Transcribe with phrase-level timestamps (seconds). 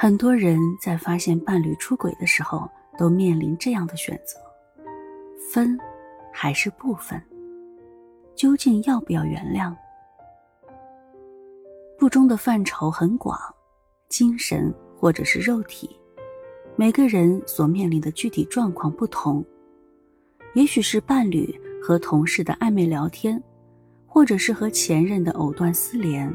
[0.00, 4.38] 很多人在发现伴侣出轨的时候，都面临这样的选择：
[5.50, 5.76] 分
[6.32, 7.20] 还是不分？
[8.36, 9.74] 究竟要不要原谅？
[11.98, 13.36] 不忠的范畴很广，
[14.08, 15.90] 精神或者是肉体，
[16.76, 19.44] 每个人所面临的具体状况不同。
[20.54, 23.42] 也许是伴侣和同事的暧昧聊天，
[24.06, 26.32] 或者是和前任的藕断丝连，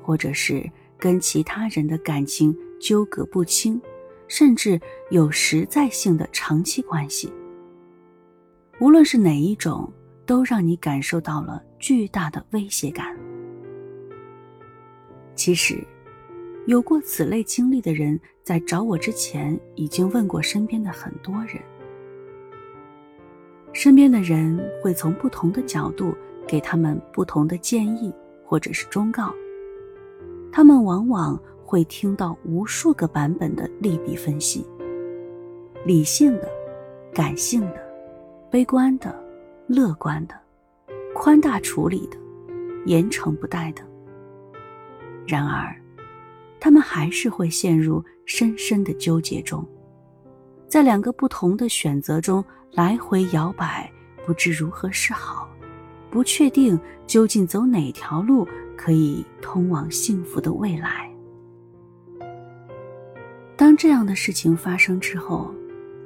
[0.00, 0.64] 或者是
[0.96, 3.80] 跟其他人的感情纠葛不清，
[4.26, 4.80] 甚至
[5.10, 7.32] 有实在性的长期关系。
[8.80, 9.92] 无论是哪一种。
[10.26, 13.16] 都让你感受到了巨大的威胁感。
[15.34, 15.84] 其实，
[16.68, 21.60] 有过此类经历的人，在找我之前，已经问过身边的很多人。
[23.72, 26.14] 身边的人会从不同的角度
[26.46, 29.34] 给他们不同的建议或者是忠告，
[30.52, 34.66] 他们往往会听到无数个版本的利弊分析，
[35.86, 36.50] 理性的、
[37.14, 37.76] 感性的、
[38.50, 39.14] 悲观的。
[39.68, 40.34] 乐观的、
[41.14, 42.16] 宽大处理的、
[42.86, 43.84] 严惩不贷的。
[45.24, 45.72] 然而，
[46.58, 49.64] 他们还是会陷入深深的纠结中，
[50.66, 53.88] 在两个不同的选择中来回摇摆，
[54.26, 55.48] 不知如何是好，
[56.10, 58.44] 不确定究竟走哪条路
[58.76, 61.08] 可以通往幸福的未来。
[63.60, 65.54] 当这样的事情发生之后，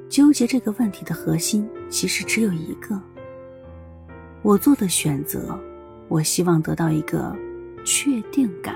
[0.09, 3.01] 纠结这个问题的核心其实只有一个。
[4.41, 5.57] 我做的选择，
[6.09, 7.33] 我希望得到一个
[7.85, 8.75] 确定感。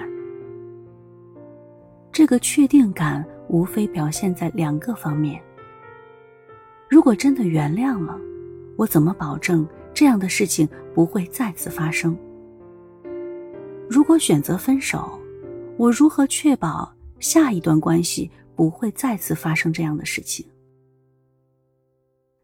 [2.09, 5.43] 这个确定感无非表现在两个方面。
[6.89, 8.17] 如果真的原谅了，
[8.77, 12.17] 我怎么保证这样的事情不会再次发生？
[13.89, 15.19] 如果选择分手，
[15.75, 20.45] 我如何确保下一段关系不会再次发生这样的事情？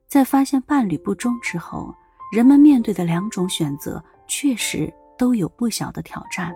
[0.07, 1.93] 在发现伴侣不忠之后。
[2.31, 6.53] 人们面对的两种选择，确实都有不小的挑战。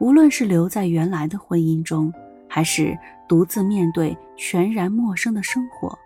[0.00, 2.12] 无论是留在原来的婚姻中，
[2.48, 2.98] 还是
[3.28, 5.96] 独自面对全然陌生的生活，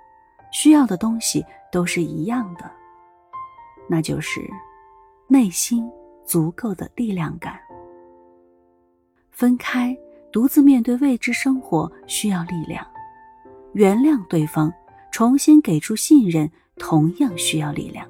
[0.53, 2.71] 需要的东西都是一样的，
[3.89, 4.41] 那就是
[5.27, 5.91] 内心
[6.25, 7.59] 足够的力量感。
[9.31, 9.97] 分开，
[10.37, 12.85] 独自面对未知生活需要力量；
[13.73, 14.71] 原谅对方，
[15.11, 16.51] 重新给出信任。
[16.77, 18.07] 同样需要力量。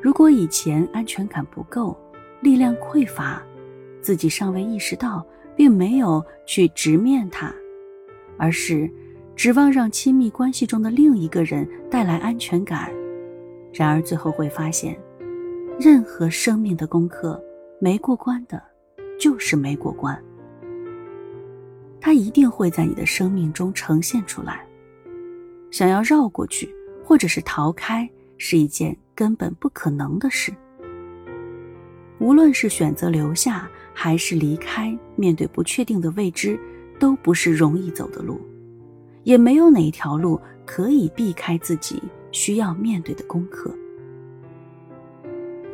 [0.00, 1.94] 如果以前安全感不够，
[2.40, 3.42] 力量匮乏，
[4.00, 5.22] 自己尚未意识到，
[5.54, 7.52] 并没有去直面它，
[8.38, 8.90] 而是
[9.34, 12.90] 指望让亲密关系中的另一个人带来安全感，
[13.70, 14.98] 然而最后会发现，
[15.78, 17.38] 任何生命的功课
[17.78, 18.62] 没过关的，
[19.18, 20.20] 就是没过关。
[22.00, 24.64] 它一定会在你的生命中呈现出来。
[25.70, 26.72] 想要绕过去，
[27.04, 30.52] 或者是逃开，是一件根本不可能的事。
[32.18, 36.58] 无论是选择留下，还是离开，面对不确定的未知，
[36.98, 38.40] 都不是容易走的路，
[39.24, 43.74] 也没有哪条路可以避开自己需要面对的功课。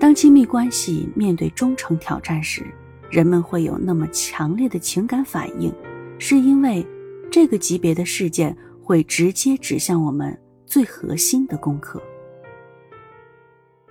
[0.00, 2.64] 当亲密关系面对忠诚挑战时，
[3.12, 5.72] 人们会有那么强烈的情感反应，
[6.18, 6.84] 是因为
[7.30, 8.56] 这个级别的事件。
[8.84, 10.36] 会直接指向我们
[10.66, 12.02] 最核心的功课。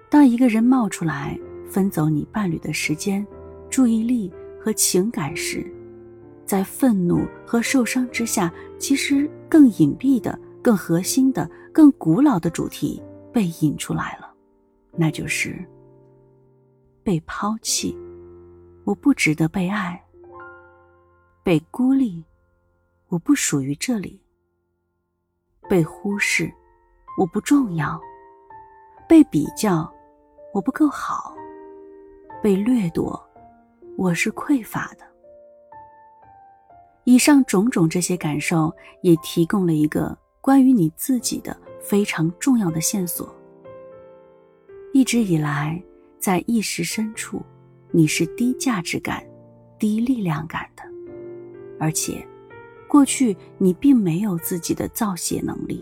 [0.09, 3.25] 当一个人冒出来分走你伴侣的时间、
[3.69, 5.65] 注意力和情感时，
[6.45, 13.01] 在愤怒和受伤之下，其实更隐蔽的、更核心的、更古老的主题
[13.31, 14.29] 被引出来了，
[14.97, 15.57] 那就是
[17.01, 17.97] 被抛弃，
[18.91, 19.97] 我不值得被爱；
[21.43, 22.21] 被孤立，
[23.07, 24.21] 我不属于这里。
[25.69, 26.51] 被忽视，
[27.17, 27.97] 我不重要；
[29.07, 29.89] 被比较，
[30.53, 31.33] 我不够好；
[32.43, 33.17] 被掠夺，
[33.97, 35.05] 我是匮乏的。
[37.05, 43.33] 以上种种这些感受，也提供了一个关于你自己的非常重要的线索。
[44.91, 45.81] 一直以来，
[46.19, 47.41] 在意识深处，
[47.91, 49.23] 你是低价值感、
[49.77, 50.83] 低力量感的，
[51.79, 52.25] 而且。
[52.87, 55.81] 过去你并没有自己的造血能力，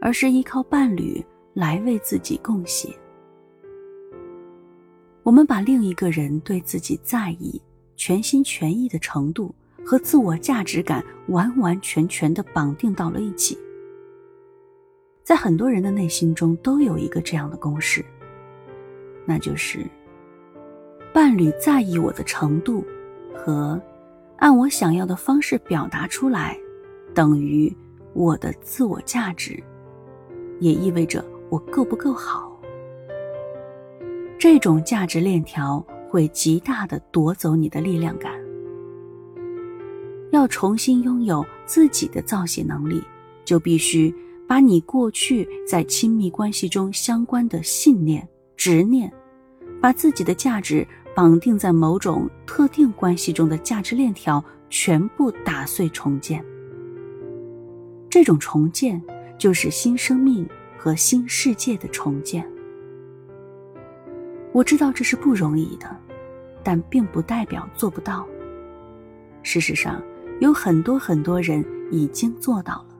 [0.00, 1.22] 而是依靠伴侣
[1.52, 2.88] 来为自己供血。
[5.22, 7.60] 我们把另一个人对自己在意、
[7.94, 9.54] 全心全意的程度
[9.84, 13.58] 和自我价值感完完全全的绑定到了一起。
[15.22, 18.02] 在很多人的内心中都有一个这样的公式，
[19.26, 19.86] 那就是
[21.12, 22.84] 伴侣在意我的程度
[23.34, 23.80] 和。
[24.36, 26.58] 按我想要的方式表达出来，
[27.12, 27.70] 等于
[28.14, 29.62] 我的自我价值，
[30.60, 32.50] 也意味着我够不够好。
[34.38, 38.32] 这种价值链条会极大的夺走你的力量感。
[40.30, 43.02] 要重新拥有自己的造血能力，
[43.44, 44.14] 就必须
[44.48, 49.12] 把你过去在亲密关系中相关的信念、执念，
[49.82, 50.88] 把自己的价值。
[51.20, 56.42] 绑定在某种特定关系中的价值链条全部打碎重建，
[58.08, 58.98] 这种重建
[59.36, 62.42] 就是新生命和新世界的重建。
[64.52, 65.94] 我知道这是不容易的，
[66.62, 68.26] 但并不代表做不到。
[69.42, 70.02] 事实上，
[70.40, 72.96] 有很多很多人已经做到了，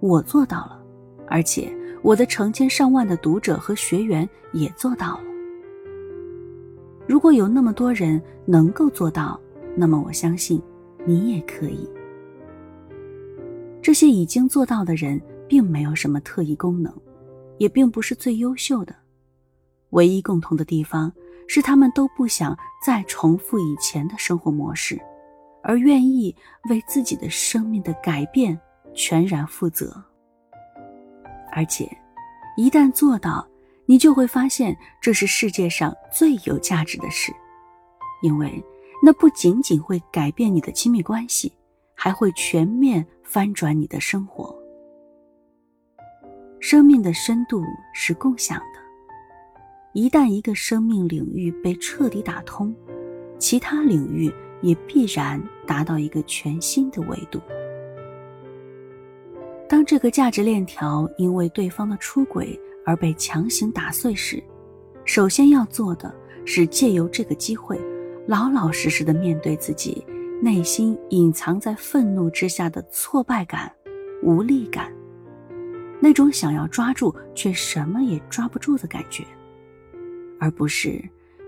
[0.00, 0.82] 我做到了，
[1.28, 1.72] 而且
[2.02, 5.35] 我的成千上万的读者和学员也做到了。
[7.06, 9.40] 如果有那么多人能够做到，
[9.76, 10.60] 那么我相信
[11.04, 11.88] 你也可以。
[13.80, 16.92] 这些已经做到的人，并没有什么特异功能，
[17.58, 18.94] 也并不是最优秀的。
[19.90, 21.12] 唯一共同的地方
[21.46, 25.00] 是，他们都不想再重复以前的生活模式，
[25.62, 26.34] 而愿意
[26.68, 28.58] 为自己的生命的改变
[28.92, 30.02] 全然负责。
[31.52, 31.88] 而且，
[32.56, 33.46] 一旦做到，
[33.86, 37.32] 你就会发现，这是世界上最有价值的事，
[38.22, 38.62] 因为
[39.02, 41.52] 那不仅仅会改变你的亲密关系，
[41.94, 44.54] 还会全面翻转你的生活。
[46.58, 47.62] 生命的深度
[47.94, 48.80] 是共享的，
[49.92, 52.74] 一旦一个生命领域被彻底打通，
[53.38, 54.32] 其他领域
[54.62, 57.40] 也必然达到一个全新的维度。
[59.68, 64.42] 当这个价值链条因为对方的出轨，而被强行打碎时，
[65.04, 67.78] 首先要做的是借由这个机会，
[68.28, 70.06] 老老实实的面对自己
[70.40, 73.70] 内心隐藏在愤怒之下的挫败感、
[74.22, 74.92] 无力感，
[75.98, 79.24] 那种想要抓住却什么也抓不住的感觉，
[80.38, 81.02] 而不是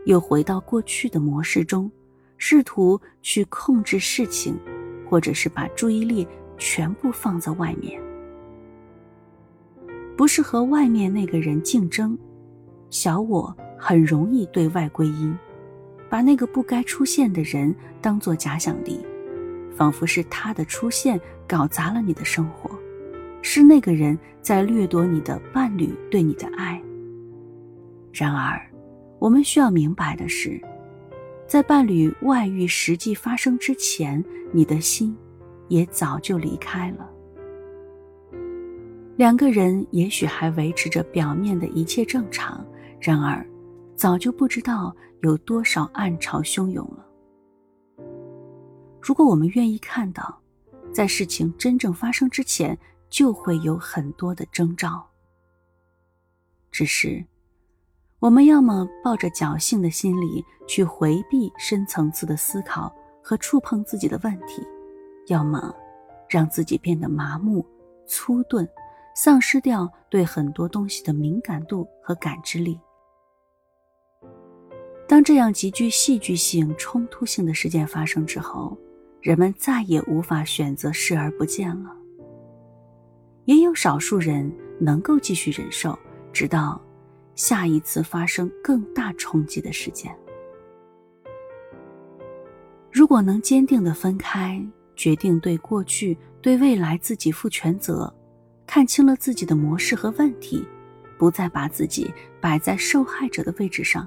[0.06, 1.88] 又回到过去的模式中，
[2.36, 4.58] 试图去控制事情，
[5.08, 6.26] 或者是把注意力
[6.56, 8.02] 全部放在外面。
[10.18, 12.18] 不是和外面那个人竞争，
[12.90, 15.32] 小我很容易对外归因，
[16.10, 18.98] 把那个不该出现的人当做假想敌，
[19.76, 22.68] 仿佛是他的出现搞砸了你的生活，
[23.42, 26.82] 是那个人在掠夺你的伴侣对你的爱。
[28.12, 28.60] 然而，
[29.20, 30.60] 我们需要明白的是，
[31.46, 35.16] 在伴侣外遇实际发生之前，你的心
[35.68, 37.08] 也早就离开了。
[39.18, 42.64] 两个人也许还维持着表面的一切正常，
[43.00, 43.44] 然而，
[43.96, 47.04] 早就不知道有多少暗潮汹涌了。
[49.02, 50.40] 如果我们愿意看到，
[50.92, 52.78] 在事情真正发生之前，
[53.10, 55.04] 就会有很多的征兆。
[56.70, 57.26] 只是，
[58.20, 64.64] 我们要么抱着侥幸的心理去回避深层次的思考和触碰自己的问题，
[65.26, 65.74] 要么
[66.28, 67.66] 让自己变得麻木、
[68.06, 68.64] 粗钝。
[69.20, 72.78] 丧失掉对很多东西的敏感度和感知力。
[75.08, 78.78] 当这样极具戏剧性、冲突性的事件发生之后，
[79.20, 81.90] 人们再也无法选择视而不见了。
[83.44, 84.48] 也有少数人
[84.78, 85.98] 能够继续忍受，
[86.32, 86.80] 直到
[87.34, 90.16] 下一次发生更大冲击的事件。
[92.92, 98.14] 如果能坚定的分开，决定对过去、对未来自己负全责。
[98.68, 100.62] 看清了自己的模式和问题，
[101.16, 104.06] 不再把自己摆在受害者的位置上。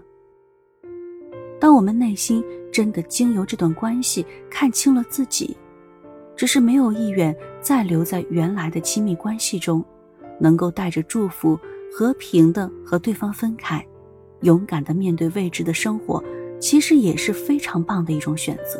[1.60, 5.58] 当我们内心真的经由这段关系看清了自己，
[6.36, 9.84] 只是没有意愿再留在原来的亲密关系中，
[10.40, 11.60] 能够带着祝福
[11.92, 13.84] 和平的和对方分开，
[14.42, 16.24] 勇敢的面对未知的生活，
[16.60, 18.80] 其实也是非常棒的一种选择。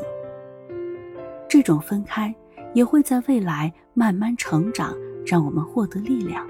[1.50, 2.34] 这种分开
[2.76, 4.96] 也会在未来慢慢成长。
[5.26, 6.48] 让我们获得力量。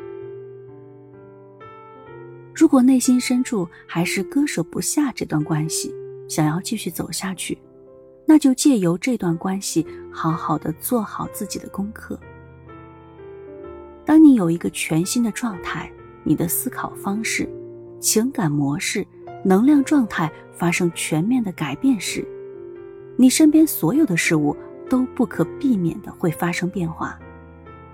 [2.54, 5.94] 如果内心深处还是割舍不下这段关系，
[6.28, 7.58] 想要继续走下去，
[8.26, 12.20] 那就借由这段关系，好好的做好自己的功课。
[14.06, 15.92] 当你有一个全新的状态，
[16.24, 17.50] 你的思考方式、
[18.00, 19.06] 情感模式、
[19.44, 22.28] 能量状态发生全面的改变时，
[23.16, 24.56] 你身边所有的事物
[24.90, 27.18] 都不可避免的会发生变化。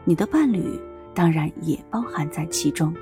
[0.08, 0.80] 你的伴侣
[1.14, 2.96] 当然也包含在其中。